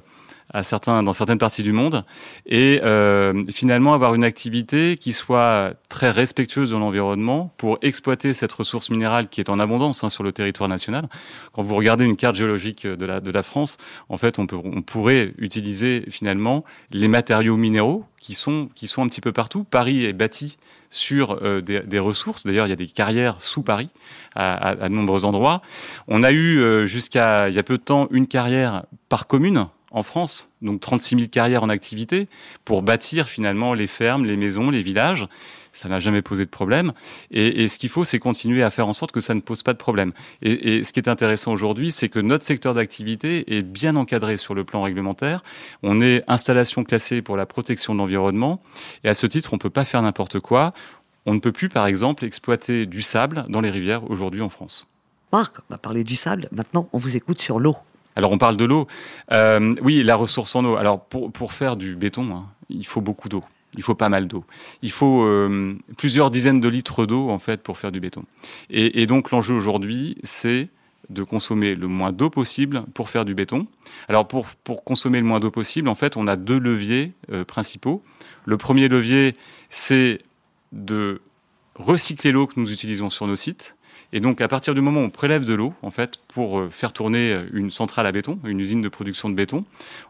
à 0.52 0.62
certains, 0.62 1.02
dans 1.02 1.12
certaines 1.12 1.38
parties 1.38 1.62
du 1.62 1.72
monde, 1.72 2.04
et 2.46 2.80
euh, 2.82 3.44
finalement 3.50 3.94
avoir 3.94 4.14
une 4.14 4.24
activité 4.24 4.96
qui 4.96 5.12
soit 5.12 5.74
très 5.88 6.10
respectueuse 6.10 6.70
de 6.70 6.76
l'environnement 6.76 7.52
pour 7.56 7.78
exploiter 7.82 8.32
cette 8.32 8.52
ressource 8.52 8.90
minérale 8.90 9.28
qui 9.28 9.40
est 9.40 9.48
en 9.48 9.58
abondance 9.58 10.04
hein, 10.04 10.08
sur 10.08 10.22
le 10.22 10.32
territoire 10.32 10.68
national. 10.68 11.08
Quand 11.52 11.62
vous 11.62 11.74
regardez 11.74 12.04
une 12.04 12.16
carte 12.16 12.36
géologique 12.36 12.86
de 12.86 13.06
la, 13.06 13.20
de 13.20 13.30
la 13.30 13.42
France, 13.42 13.78
en 14.08 14.16
fait, 14.16 14.38
on, 14.38 14.46
peut, 14.46 14.56
on 14.62 14.82
pourrait 14.82 15.32
utiliser 15.38 16.04
finalement 16.10 16.64
les 16.90 17.08
matériaux 17.08 17.56
minéraux 17.56 18.04
qui 18.20 18.34
sont, 18.34 18.68
qui 18.74 18.86
sont 18.86 19.02
un 19.02 19.08
petit 19.08 19.20
peu 19.20 19.32
partout. 19.32 19.64
Paris 19.64 20.04
est 20.04 20.12
bâti 20.12 20.58
sur 20.90 21.38
euh, 21.42 21.60
des, 21.60 21.80
des, 21.80 21.98
ressources. 21.98 22.46
D'ailleurs, 22.46 22.66
il 22.66 22.70
y 22.70 22.74
a 22.74 22.76
des 22.76 22.86
carrières 22.86 23.40
sous 23.40 23.62
Paris 23.62 23.88
à, 24.34 24.54
à, 24.54 24.68
à 24.70 24.88
de 24.88 24.94
nombreux 24.94 25.24
endroits. 25.24 25.62
On 26.06 26.22
a 26.22 26.30
eu 26.30 26.60
euh, 26.60 26.86
jusqu'à 26.86 27.48
il 27.48 27.54
y 27.54 27.58
a 27.58 27.62
peu 27.62 27.78
de 27.78 27.82
temps 27.82 28.08
une 28.10 28.26
carrière 28.26 28.84
par 29.08 29.26
commune 29.26 29.66
en 29.92 30.02
France, 30.02 30.50
donc 30.62 30.80
36 30.80 31.16
000 31.16 31.28
carrières 31.28 31.62
en 31.62 31.68
activité 31.68 32.28
pour 32.64 32.82
bâtir 32.82 33.28
finalement 33.28 33.74
les 33.74 33.86
fermes, 33.86 34.24
les 34.24 34.36
maisons, 34.36 34.70
les 34.70 34.82
villages. 34.82 35.28
Ça 35.74 35.88
n'a 35.88 36.00
jamais 36.00 36.20
posé 36.20 36.44
de 36.44 36.50
problème. 36.50 36.92
Et, 37.30 37.66
ce 37.68 37.78
qu'il 37.78 37.88
faut, 37.88 38.04
c'est 38.04 38.18
continuer 38.18 38.62
à 38.62 38.70
faire 38.70 38.88
en 38.88 38.92
sorte 38.92 39.10
que 39.10 39.22
ça 39.22 39.32
ne 39.34 39.40
pose 39.40 39.62
pas 39.62 39.72
de 39.72 39.78
problème. 39.78 40.12
Et, 40.42 40.84
ce 40.84 40.92
qui 40.92 41.00
est 41.00 41.08
intéressant 41.08 41.52
aujourd'hui, 41.52 41.90
c'est 41.90 42.10
que 42.10 42.18
notre 42.18 42.44
secteur 42.44 42.74
d'activité 42.74 43.56
est 43.56 43.62
bien 43.62 43.94
encadré 43.94 44.36
sur 44.36 44.54
le 44.54 44.64
plan 44.64 44.82
réglementaire. 44.82 45.42
On 45.82 46.00
est 46.00 46.24
installation 46.28 46.84
classée 46.84 47.22
pour 47.22 47.36
la 47.36 47.46
protection 47.46 47.94
de 47.94 47.98
l'environnement. 47.98 48.62
Et 49.04 49.08
à 49.08 49.14
ce 49.14 49.26
titre, 49.26 49.54
on 49.54 49.56
ne 49.56 49.60
peut 49.60 49.70
pas 49.70 49.86
faire 49.86 50.02
n'importe 50.02 50.40
quoi. 50.40 50.74
On 51.24 51.34
ne 51.34 51.40
peut 51.40 51.52
plus, 51.52 51.70
par 51.70 51.86
exemple, 51.86 52.24
exploiter 52.24 52.84
du 52.84 53.00
sable 53.00 53.46
dans 53.48 53.60
les 53.60 53.70
rivières 53.70 54.10
aujourd'hui 54.10 54.42
en 54.42 54.50
France. 54.50 54.86
Marc, 55.32 55.60
on 55.60 55.74
va 55.74 55.78
parler 55.78 56.04
du 56.04 56.16
sable. 56.16 56.48
Maintenant, 56.52 56.88
on 56.92 56.98
vous 56.98 57.16
écoute 57.16 57.40
sur 57.40 57.58
l'eau. 57.58 57.76
Alors 58.16 58.32
on 58.32 58.38
parle 58.38 58.56
de 58.56 58.64
l'eau. 58.64 58.86
Euh, 59.30 59.74
oui, 59.82 60.02
la 60.02 60.16
ressource 60.16 60.54
en 60.54 60.64
eau. 60.64 60.76
Alors 60.76 61.04
pour, 61.04 61.52
faire 61.52 61.76
du 61.76 61.96
béton, 61.96 62.34
hein, 62.34 62.46
il 62.68 62.86
faut 62.86 63.00
beaucoup 63.00 63.28
d'eau. 63.28 63.44
Il 63.74 63.82
faut 63.82 63.94
pas 63.94 64.10
mal 64.10 64.28
d'eau. 64.28 64.44
Il 64.82 64.90
faut 64.90 65.24
euh, 65.24 65.78
plusieurs 65.96 66.30
dizaines 66.30 66.60
de 66.60 66.68
litres 66.68 67.06
d'eau 67.06 67.30
en 67.30 67.38
fait 67.38 67.62
pour 67.62 67.78
faire 67.78 67.90
du 67.90 68.00
béton. 68.00 68.24
Et, 68.70 69.06
donc 69.06 69.30
l'enjeu 69.30 69.54
aujourd'hui, 69.54 70.18
c'est 70.22 70.68
de 71.08 71.22
consommer 71.22 71.74
le 71.74 71.88
moins 71.88 72.12
d'eau 72.12 72.30
possible 72.30 72.84
pour 72.94 73.08
faire 73.08 73.24
du 73.24 73.34
béton. 73.34 73.66
Alors 74.08 74.28
pour, 74.28 74.46
pour 74.64 74.84
consommer 74.84 75.20
le 75.20 75.26
moins 75.26 75.40
d'eau 75.40 75.50
possible, 75.50 75.88
en 75.88 75.94
fait, 75.94 76.16
on 76.16 76.26
a 76.26 76.36
deux 76.36 76.58
leviers 76.58 77.12
euh, 77.32 77.44
principaux. 77.44 78.02
Le 78.44 78.56
premier 78.56 78.88
levier, 78.88 79.34
c'est 79.70 80.20
de 80.72 81.20
recycler 81.74 82.32
l'eau 82.32 82.46
que 82.46 82.60
nous 82.60 82.72
utilisons 82.72 83.08
sur 83.08 83.26
nos 83.26 83.36
sites. 83.36 83.76
Et 84.12 84.20
donc, 84.20 84.40
à 84.40 84.48
partir 84.48 84.74
du 84.74 84.80
moment 84.80 85.00
où 85.00 85.04
on 85.04 85.10
prélève 85.10 85.44
de 85.44 85.54
l'eau, 85.54 85.72
en 85.82 85.90
fait, 85.90 86.18
pour 86.28 86.58
euh, 86.58 86.70
faire 86.70 86.92
tourner 86.92 87.32
euh, 87.32 87.44
une 87.52 87.70
centrale 87.70 88.06
à 88.06 88.12
béton, 88.12 88.38
une 88.44 88.60
usine 88.60 88.82
de 88.82 88.88
production 88.88 89.30
de 89.30 89.34
béton, 89.34 89.62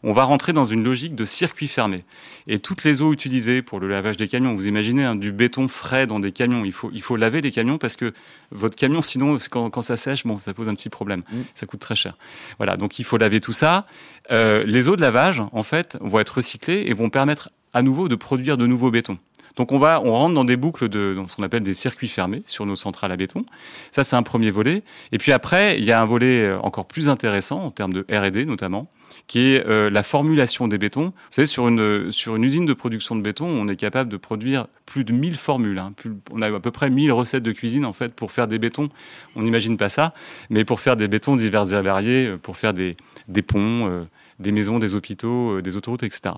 on 0.03 0.13
va 0.13 0.25
rentrer 0.25 0.53
dans 0.53 0.65
une 0.65 0.83
logique 0.83 1.15
de 1.15 1.25
circuit 1.25 1.69
fermé. 1.69 2.05
Et 2.49 2.59
toutes 2.59 2.83
les 2.83 3.01
eaux 3.01 3.13
utilisées 3.13 3.63
pour 3.63 3.79
le 3.79 3.89
lavage 3.89 4.17
des 4.17 4.27
camions, 4.27 4.55
vous 4.55 4.67
imaginez 4.67 5.05
hein, 5.05 5.15
du 5.15 5.31
béton 5.31 5.69
frais 5.69 6.07
dans 6.07 6.19
des 6.19 6.33
camions, 6.33 6.65
il 6.65 6.73
faut, 6.73 6.91
il 6.93 7.03
faut 7.03 7.17
laver 7.17 7.41
les 7.41 7.53
camions 7.53 7.79
parce 7.79 7.97
que 7.97 8.13
votre 8.51 8.77
camion, 8.77 9.03
sinon, 9.03 9.37
quand, 9.51 9.83
ça 9.83 9.97
sèche, 9.97 10.27
bon, 10.27 10.39
ça 10.39 10.53
pose 10.53 10.69
un 10.69 10.75
petit 10.75 10.91
problème. 10.91 11.23
Mmh. 11.31 11.41
Ça 11.55 11.67
coûte 11.67 11.81
très 11.81 11.95
cher. 11.95 12.17
Voilà, 12.59 12.77
donc 12.77 12.99
il 12.99 13.05
faut 13.05 13.19
laver 13.19 13.41
tout 13.41 13.53
ça. 13.53 13.87
Euh, 14.31 14.65
les 14.65 14.89
eaux 14.89 14.97
de 14.97 15.01
lavage, 15.01 15.43
en 15.53 15.63
fait, 15.63 15.97
vont 16.01 16.19
être 16.19 16.37
recyclées 16.37 16.85
et 16.87 16.93
vont 16.93 17.11
permettre 17.11 17.51
à 17.73 17.83
nouveau 17.83 18.09
de 18.09 18.17
produire 18.17 18.57
de 18.57 18.67
nouveaux 18.67 18.91
bétons. 18.91 19.19
Donc 19.57 19.73
on 19.73 19.79
va, 19.79 20.01
on 20.03 20.13
rentre 20.13 20.35
dans 20.35 20.45
des 20.45 20.57
boucles 20.57 20.89
de 20.89 21.17
ce 21.29 21.37
qu'on 21.37 21.43
appelle 21.43 21.63
des 21.63 21.75
circuits 21.75 22.09
fermés 22.09 22.43
sur 22.47 22.67
nos 22.67 22.77
centrales 22.77 23.13
à 23.13 23.17
béton. 23.17 23.45
Ça, 23.91 24.05
c'est 24.05 24.17
un 24.17 24.23
premier 24.23 24.51
volet. 24.51 24.83
Et 25.13 25.19
puis 25.19 25.33
après, 25.33 25.79
il 25.79 25.85
y 25.85 25.93
a 25.93 26.01
un 26.01 26.05
volet 26.05 26.45
euh, 26.45 26.59
encore 26.61 26.87
plus 26.87 27.09
intéressant 27.09 27.63
en 27.63 27.71
termes 27.71 27.93
de 27.93 28.07
R&D 28.11 28.45
notamment, 28.45 28.89
qui 29.27 29.53
est 29.53 29.67
euh, 29.67 29.91
la 29.91 30.03
formulation 30.03 30.69
des 30.69 30.79
bétons. 30.79 31.07
Vous 31.07 31.13
savez, 31.31 31.47
sur 31.47 31.69
une, 31.69 32.11
sur 32.13 32.37
une 32.37 32.45
usine 32.45 32.67
de 32.67 32.73
production 32.73 33.15
de 33.15 33.23
béton, 33.23 33.47
on 33.47 33.69
est 33.69 33.77
capable 33.77 34.11
de 34.11 34.17
produire 34.17 34.67
plus 34.87 35.05
de 35.05 35.13
1000 35.13 35.37
formules. 35.37 35.79
Hein. 35.79 35.93
on 36.31 36.43
a 36.43 36.55
à 36.55 36.61
peu 36.61 36.71
près 36.71 36.91
1000 36.91 37.13
recettes 37.13 37.43
de 37.43 37.53
cuisine 37.53 37.85
en 37.85 37.93
fait 37.93 38.15
pour 38.15 38.33
faire 38.33 38.49
des 38.49 38.59
bétons. 38.59 38.89
On 39.37 39.43
n'imagine 39.43 39.77
pas 39.77 39.89
ça, 39.89 40.15
mais 40.51 40.65
pour 40.65 40.81
faire 40.81 40.97
des 40.97 41.09
bétons 41.09 41.37
divers 41.37 41.73
et 41.75 41.83
variés, 41.83 42.27
euh, 42.27 42.37
pour 42.39 42.57
faire 42.57 42.73
des, 42.73 42.97
des 43.29 43.43
ponts 43.43 44.07
des 44.39 44.53
maisons, 44.53 44.79
des 44.79 44.95
hôpitaux, 44.95 45.59
euh, 45.59 45.63
des 45.63 45.77
autoroutes, 45.77 46.03
etc. 46.03 46.35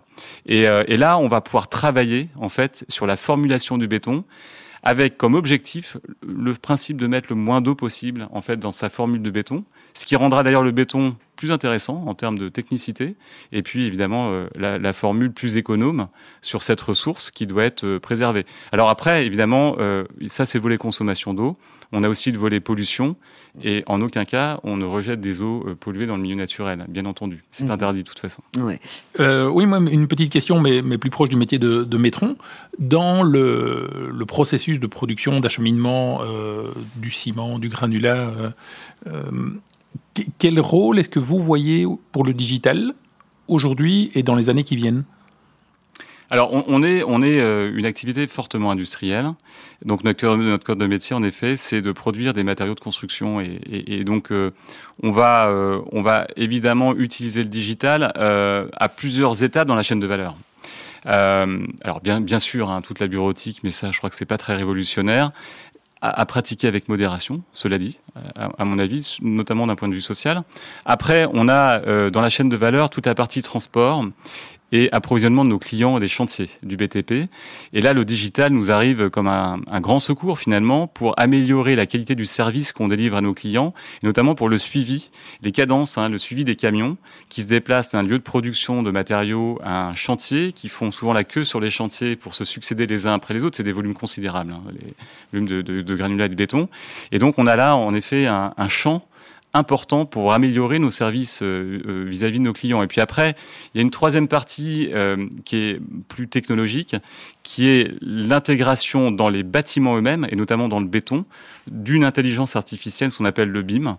Euh, 0.50 0.84
et, 0.86 0.96
là, 0.96 1.18
on 1.18 1.28
va 1.28 1.40
pouvoir 1.40 1.68
travailler 1.68 2.28
en 2.36 2.48
fait 2.48 2.84
sur 2.88 3.06
la 3.06 3.16
formulation 3.16 3.78
du 3.78 3.88
béton 3.88 4.24
avec 4.82 5.16
comme 5.16 5.34
objectif 5.34 5.96
le 6.26 6.52
principe 6.52 7.00
de 7.00 7.06
mettre 7.06 7.28
le 7.30 7.36
moins 7.36 7.62
d'eau 7.62 7.74
possible 7.74 8.28
en 8.32 8.42
fait 8.42 8.58
dans 8.58 8.72
sa 8.72 8.90
formule 8.90 9.22
de 9.22 9.30
béton, 9.30 9.64
ce 9.94 10.04
qui 10.04 10.14
rendra 10.14 10.42
d'ailleurs 10.42 10.62
le 10.62 10.72
béton 10.72 11.16
plus 11.36 11.52
intéressant 11.52 12.04
en 12.06 12.14
termes 12.14 12.38
de 12.38 12.48
technicité, 12.48 13.16
et 13.52 13.62
puis 13.62 13.86
évidemment 13.86 14.30
euh, 14.30 14.46
la, 14.56 14.92
formule 14.92 15.32
plus 15.32 15.56
économe 15.56 16.08
sur 16.42 16.62
cette 16.62 16.80
ressource 16.80 17.30
qui 17.30 17.46
doit 17.46 17.64
être 17.64 17.98
préservée. 17.98 18.44
Alors 18.72 18.88
après, 18.88 19.26
évidemment, 19.26 19.76
ça 20.28 20.44
c'est 20.44 20.58
le 20.58 20.62
volet 20.62 20.78
consommation 20.78 21.34
d'eau. 21.34 21.56
On 21.94 22.02
a 22.02 22.08
aussi 22.08 22.32
le 22.32 22.38
volet 22.38 22.58
pollution 22.58 23.14
et 23.62 23.84
en 23.86 24.02
aucun 24.02 24.24
cas 24.24 24.58
on 24.64 24.76
ne 24.76 24.84
rejette 24.84 25.20
des 25.20 25.40
eaux 25.40 25.64
euh, 25.66 25.74
polluées 25.76 26.06
dans 26.06 26.16
le 26.16 26.22
milieu 26.22 26.34
naturel, 26.34 26.84
bien 26.88 27.06
entendu. 27.06 27.44
C'est 27.52 27.64
mhm. 27.64 27.70
interdit 27.70 28.02
de 28.02 28.08
toute 28.08 28.18
façon. 28.18 28.42
Euh, 29.20 29.48
oui, 29.48 29.64
moi, 29.64 29.78
une 29.78 30.08
petite 30.08 30.30
question, 30.30 30.60
mais, 30.60 30.82
plus 30.98 31.10
proche 31.10 31.28
du 31.28 31.36
métier 31.36 31.58
de, 31.58 31.84
de 31.84 31.96
maîtron. 31.96 32.36
Dans 32.80 33.22
le, 33.22 34.24
processus 34.26 34.80
de 34.80 34.86
production, 34.88 35.38
d'acheminement 35.38 36.20
euh, 36.22 36.72
du 36.96 37.10
ciment, 37.10 37.60
du 37.60 37.68
granulat, 37.68 38.32
quel 40.38 40.60
rôle 40.60 40.98
est-ce 40.98 41.08
que 41.08 41.18
vous 41.18 41.38
voyez 41.38 41.86
pour 42.12 42.24
le 42.24 42.34
digital 42.34 42.94
aujourd'hui 43.48 44.10
et 44.14 44.22
dans 44.22 44.34
les 44.34 44.50
années 44.50 44.64
qui 44.64 44.76
viennent? 44.76 45.04
Alors, 46.30 46.50
on, 46.52 46.82
est, 46.82 47.04
on 47.06 47.22
est 47.22 47.38
euh, 47.38 47.70
une 47.76 47.84
activité 47.84 48.26
fortement 48.26 48.70
industrielle. 48.70 49.34
Donc, 49.84 50.04
notre 50.04 50.56
code 50.64 50.78
de 50.78 50.86
métier, 50.86 51.14
en 51.14 51.22
effet, 51.22 51.54
c'est 51.54 51.82
de 51.82 51.92
produire 51.92 52.32
des 52.32 52.42
matériaux 52.42 52.74
de 52.74 52.80
construction. 52.80 53.40
Et, 53.40 54.04
donc, 54.04 54.32
euh, 54.32 54.50
on, 55.02 55.10
va, 55.10 55.48
euh, 55.48 55.80
on 55.92 56.02
va 56.02 56.26
évidemment 56.36 56.94
utiliser 56.94 57.42
le 57.42 57.48
digital 57.48 58.12
à 58.14 58.88
plusieurs 58.88 59.44
étapes 59.44 59.68
dans 59.68 59.74
la 59.74 59.82
chaîne 59.82 60.00
de 60.00 60.06
valeur. 60.06 60.34
alors, 61.04 62.00
bien, 62.02 62.20
bien 62.20 62.38
sûr, 62.38 62.70
hein, 62.70 62.80
toute 62.80 63.00
la 63.00 63.06
bureautique, 63.06 63.60
mais 63.62 63.70
ça, 63.70 63.90
je 63.92 63.98
crois 63.98 64.08
que 64.08 64.16
c'est 64.16 64.24
pas 64.24 64.38
très 64.38 64.54
révolutionnaire 64.54 65.30
à, 66.12 66.26
pratiquer 66.26 66.68
avec 66.68 66.88
modération, 66.88 67.42
cela 67.52 67.78
dit, 67.78 67.98
à, 68.36 68.64
mon 68.64 68.78
avis, 68.78 69.16
notamment 69.22 69.66
d'un 69.66 69.74
point 69.74 69.88
de 69.88 69.94
vue 69.94 70.00
social. 70.00 70.42
Après, 70.84 71.26
on 71.32 71.48
a 71.48 72.10
dans 72.10 72.20
la 72.20 72.28
chaîne 72.28 72.48
de 72.48 72.56
valeur 72.56 72.90
toute 72.90 73.06
la 73.06 73.14
partie 73.14 73.40
transport 73.42 74.04
et 74.74 74.88
approvisionnement 74.90 75.44
de 75.44 75.50
nos 75.50 75.60
clients 75.60 76.00
des 76.00 76.08
chantiers 76.08 76.48
du 76.64 76.76
BTP. 76.76 77.30
Et 77.72 77.80
là, 77.80 77.92
le 77.92 78.04
digital 78.04 78.52
nous 78.52 78.72
arrive 78.72 79.08
comme 79.08 79.28
un, 79.28 79.60
grand 79.80 80.00
secours 80.00 80.36
finalement 80.36 80.88
pour 80.88 81.14
améliorer 81.16 81.76
la 81.76 81.86
qualité 81.86 82.16
du 82.16 82.24
service 82.24 82.72
qu'on 82.72 82.88
délivre 82.88 83.16
à 83.16 83.20
nos 83.20 83.34
clients, 83.34 83.72
et 84.02 84.06
notamment 84.06 84.34
pour 84.34 84.48
le 84.48 84.58
suivi, 84.58 85.10
les 85.42 85.52
cadences, 85.52 85.96
hein, 85.96 86.08
le 86.08 86.18
suivi 86.18 86.42
des 86.42 86.56
camions 86.56 86.96
qui 87.28 87.42
se 87.42 87.46
déplacent 87.46 87.92
d'un 87.92 88.02
lieu 88.02 88.18
de 88.18 88.24
production 88.24 88.82
de 88.82 88.90
matériaux 88.90 89.60
à 89.62 89.86
un 89.86 89.94
chantier, 89.94 90.50
qui 90.50 90.68
font 90.68 90.90
souvent 90.90 91.12
la 91.12 91.22
queue 91.22 91.44
sur 91.44 91.60
les 91.60 91.70
chantiers 91.70 92.16
pour 92.16 92.34
se 92.34 92.44
succéder 92.44 92.88
les 92.88 93.06
uns 93.06 93.14
après 93.14 93.32
les 93.32 93.44
autres. 93.44 93.56
C'est 93.56 93.62
des 93.62 93.70
volumes 93.70 93.94
considérables, 93.94 94.52
hein, 94.52 94.62
les 94.72 94.94
volumes 95.32 95.48
de, 95.48 95.62
de, 95.62 95.82
de, 95.82 95.94
granulats 95.94 96.28
de 96.28 96.34
béton. 96.34 96.68
Et 97.12 97.20
donc 97.20 97.38
on 97.38 97.46
a 97.46 97.54
là 97.54 97.76
en 97.76 97.94
effet 97.94 98.26
un 98.26 98.68
champ 98.68 99.06
important 99.54 100.04
pour 100.04 100.32
améliorer 100.32 100.80
nos 100.80 100.90
services 100.90 101.40
euh, 101.42 101.80
euh, 101.86 102.04
vis-à-vis 102.08 102.40
de 102.40 102.44
nos 102.44 102.52
clients. 102.52 102.82
Et 102.82 102.88
puis 102.88 103.00
après, 103.00 103.36
il 103.72 103.78
y 103.78 103.80
a 103.80 103.82
une 103.82 103.90
troisième 103.90 104.26
partie 104.26 104.90
euh, 104.92 105.28
qui 105.44 105.56
est 105.56 105.80
plus 106.08 106.28
technologique, 106.28 106.96
qui 107.44 107.68
est 107.68 107.94
l'intégration 108.00 109.12
dans 109.12 109.28
les 109.28 109.44
bâtiments 109.44 109.96
eux-mêmes, 109.96 110.26
et 110.30 110.36
notamment 110.36 110.68
dans 110.68 110.80
le 110.80 110.86
béton, 110.86 111.24
d'une 111.70 112.04
intelligence 112.04 112.56
artificielle, 112.56 113.12
ce 113.12 113.18
qu'on 113.18 113.24
appelle 113.24 113.50
le 113.50 113.62
BIM, 113.62 113.98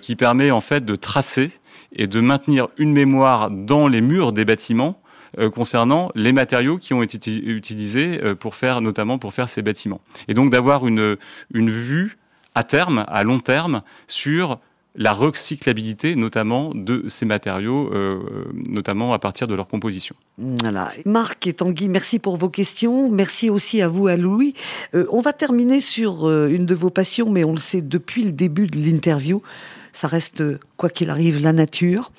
qui 0.00 0.16
permet 0.16 0.50
en 0.50 0.60
fait 0.60 0.84
de 0.84 0.96
tracer 0.96 1.50
et 1.94 2.06
de 2.06 2.20
maintenir 2.20 2.68
une 2.76 2.92
mémoire 2.92 3.50
dans 3.50 3.88
les 3.88 4.00
murs 4.00 4.32
des 4.32 4.44
bâtiments 4.44 5.00
concernant 5.54 6.10
les 6.14 6.32
matériaux 6.32 6.76
qui 6.76 6.92
ont 6.92 7.02
été 7.02 7.34
utilisés 7.34 8.20
pour 8.38 8.54
faire, 8.54 8.80
notamment 8.80 9.18
pour 9.18 9.32
faire 9.32 9.48
ces 9.48 9.62
bâtiments. 9.62 10.00
Et 10.28 10.34
donc 10.34 10.50
d'avoir 10.50 10.86
une, 10.86 11.16
une 11.54 11.70
vue 11.70 12.18
à 12.54 12.64
terme, 12.64 13.04
à 13.08 13.22
long 13.22 13.40
terme, 13.40 13.82
sur 14.08 14.58
la 14.94 15.12
recyclabilité 15.12 16.16
notamment 16.16 16.72
de 16.74 17.04
ces 17.08 17.24
matériaux, 17.24 17.90
euh, 17.92 18.20
notamment 18.68 19.12
à 19.12 19.18
partir 19.18 19.48
de 19.48 19.54
leur 19.54 19.66
composition. 19.66 20.14
Voilà. 20.38 20.90
Marc 21.06 21.46
et 21.46 21.54
Tanguy, 21.54 21.88
merci 21.88 22.18
pour 22.18 22.36
vos 22.36 22.50
questions. 22.50 23.10
Merci 23.10 23.50
aussi 23.50 23.80
à 23.80 23.88
vous, 23.88 24.06
à 24.06 24.16
Louis. 24.16 24.54
Euh, 24.94 25.06
on 25.10 25.20
va 25.20 25.32
terminer 25.32 25.80
sur 25.80 26.28
euh, 26.28 26.48
une 26.48 26.66
de 26.66 26.74
vos 26.74 26.90
passions, 26.90 27.30
mais 27.30 27.44
on 27.44 27.52
le 27.52 27.60
sait 27.60 27.80
depuis 27.80 28.24
le 28.24 28.32
début 28.32 28.66
de 28.66 28.78
l'interview 28.78 29.42
ça 29.92 30.08
reste, 30.08 30.42
quoi 30.76 30.88
qu'il 30.88 31.10
arrive, 31.10 31.42
la 31.42 31.52
nature. 31.52 32.12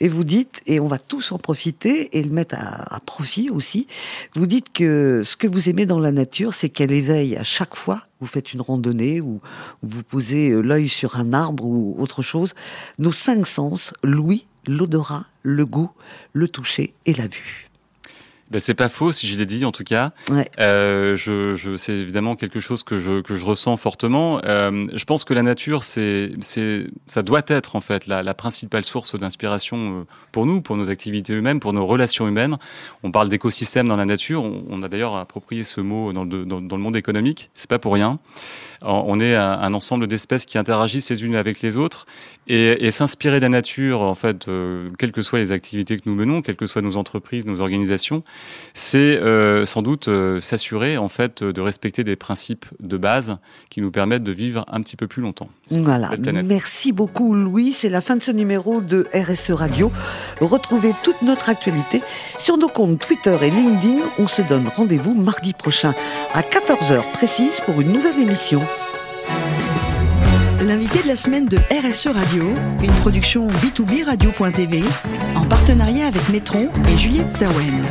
Et 0.00 0.08
vous 0.08 0.24
dites, 0.24 0.60
et 0.66 0.80
on 0.80 0.86
va 0.86 0.98
tous 0.98 1.32
en 1.32 1.38
profiter 1.38 2.18
et 2.18 2.22
le 2.22 2.30
mettre 2.30 2.56
à, 2.58 3.00
profit 3.06 3.50
aussi, 3.50 3.86
vous 4.34 4.46
dites 4.46 4.72
que 4.72 5.22
ce 5.24 5.36
que 5.36 5.46
vous 5.46 5.68
aimez 5.68 5.86
dans 5.86 6.00
la 6.00 6.12
nature, 6.12 6.54
c'est 6.54 6.68
qu'elle 6.68 6.92
éveille 6.92 7.36
à 7.36 7.44
chaque 7.44 7.76
fois, 7.76 8.06
vous 8.20 8.26
faites 8.26 8.52
une 8.52 8.60
randonnée 8.60 9.20
ou 9.20 9.40
vous 9.82 10.02
posez 10.02 10.50
l'œil 10.50 10.88
sur 10.88 11.16
un 11.16 11.32
arbre 11.32 11.64
ou 11.64 11.96
autre 11.98 12.22
chose, 12.22 12.54
nos 12.98 13.12
cinq 13.12 13.46
sens, 13.46 13.92
l'ouïe, 14.02 14.46
l'odorat, 14.66 15.26
le 15.42 15.66
goût, 15.66 15.90
le 16.32 16.48
toucher 16.48 16.94
et 17.06 17.14
la 17.14 17.26
vue. 17.26 17.63
Ben, 18.50 18.60
c'est 18.60 18.74
pas 18.74 18.88
faux, 18.88 19.10
si 19.10 19.26
je 19.26 19.38
l'ai 19.38 19.46
dit 19.46 19.64
en 19.64 19.72
tout 19.72 19.84
cas. 19.84 20.12
Ouais. 20.30 20.48
Euh, 20.58 21.16
je, 21.16 21.54
je, 21.54 21.76
c'est 21.76 21.94
évidemment 21.94 22.36
quelque 22.36 22.60
chose 22.60 22.82
que 22.82 22.98
je, 22.98 23.20
que 23.22 23.34
je 23.34 23.44
ressens 23.44 23.76
fortement. 23.76 24.40
Euh, 24.44 24.84
je 24.92 25.04
pense 25.04 25.24
que 25.24 25.34
la 25.34 25.42
nature, 25.42 25.82
c'est, 25.82 26.30
c'est, 26.40 26.86
ça 27.06 27.22
doit 27.22 27.42
être 27.48 27.74
en 27.74 27.80
fait 27.80 28.06
la, 28.06 28.22
la 28.22 28.34
principale 28.34 28.84
source 28.84 29.18
d'inspiration 29.18 30.00
euh, 30.00 30.04
pour 30.30 30.46
nous, 30.46 30.60
pour 30.60 30.76
nos 30.76 30.90
activités 30.90 31.32
humaines, 31.32 31.58
pour 31.58 31.72
nos 31.72 31.86
relations 31.86 32.28
humaines. 32.28 32.58
On 33.02 33.10
parle 33.10 33.28
d'écosystème 33.28 33.88
dans 33.88 33.96
la 33.96 34.04
nature. 34.04 34.44
On, 34.44 34.64
on 34.68 34.82
a 34.82 34.88
d'ailleurs 34.88 35.16
approprié 35.16 35.64
ce 35.64 35.80
mot 35.80 36.12
dans 36.12 36.24
le, 36.24 36.44
dans, 36.44 36.60
dans 36.60 36.76
le 36.76 36.82
monde 36.82 36.96
économique. 36.96 37.50
C'est 37.54 37.70
pas 37.70 37.78
pour 37.78 37.94
rien. 37.94 38.18
On 38.82 39.18
est 39.18 39.34
un, 39.34 39.52
un 39.52 39.72
ensemble 39.72 40.06
d'espèces 40.06 40.44
qui 40.44 40.58
interagissent 40.58 41.08
les 41.08 41.24
unes 41.24 41.36
avec 41.36 41.62
les 41.62 41.78
autres 41.78 42.04
et, 42.48 42.84
et 42.84 42.90
s'inspirer 42.90 43.36
de 43.36 43.42
la 43.44 43.48
nature, 43.48 44.02
en 44.02 44.14
fait, 44.14 44.46
euh, 44.48 44.90
quelles 44.98 45.12
que 45.12 45.22
soient 45.22 45.38
les 45.38 45.52
activités 45.52 45.96
que 45.96 46.02
nous 46.06 46.14
menons, 46.14 46.42
quelles 46.42 46.56
que 46.56 46.66
soient 46.66 46.82
nos 46.82 46.98
entreprises, 46.98 47.46
nos 47.46 47.62
organisations, 47.62 48.22
c'est 48.74 48.98
euh, 48.98 49.64
sans 49.66 49.82
doute 49.82 50.08
euh, 50.08 50.40
s'assurer 50.40 50.96
en 50.96 51.08
fait 51.08 51.42
de 51.42 51.60
respecter 51.60 52.04
des 52.04 52.16
principes 52.16 52.66
de 52.80 52.96
base 52.96 53.36
qui 53.70 53.80
nous 53.80 53.90
permettent 53.90 54.24
de 54.24 54.32
vivre 54.32 54.64
un 54.70 54.80
petit 54.80 54.96
peu 54.96 55.06
plus 55.06 55.22
longtemps. 55.22 55.48
Voilà. 55.70 56.10
Merci 56.44 56.92
beaucoup 56.92 57.34
Louis. 57.34 57.72
C'est 57.72 57.88
la 57.88 58.00
fin 58.00 58.16
de 58.16 58.22
ce 58.22 58.30
numéro 58.30 58.80
de 58.80 59.06
RSE 59.14 59.52
Radio. 59.52 59.92
Retrouvez 60.40 60.92
toute 61.02 61.22
notre 61.22 61.48
actualité 61.48 62.02
sur 62.38 62.56
nos 62.56 62.68
comptes 62.68 62.98
Twitter 62.98 63.36
et 63.42 63.50
LinkedIn. 63.50 64.00
On 64.18 64.26
se 64.26 64.42
donne 64.42 64.68
rendez-vous 64.68 65.14
mardi 65.14 65.52
prochain 65.52 65.94
à 66.32 66.42
14h 66.42 67.12
précise 67.12 67.60
pour 67.64 67.80
une 67.80 67.92
nouvelle 67.92 68.20
émission. 68.20 68.60
L'invité 70.66 71.02
de 71.02 71.08
la 71.08 71.16
semaine 71.16 71.46
de 71.46 71.58
RSE 71.58 72.06
Radio, 72.06 72.44
une 72.82 72.92
production 73.02 73.48
B2B 73.48 74.04
Radio.tv 74.04 74.82
en 75.36 75.44
partenariat 75.44 76.06
avec 76.06 76.26
Metron 76.30 76.68
et 76.88 76.96
Juliette 76.96 77.28
Stawen. 77.28 77.82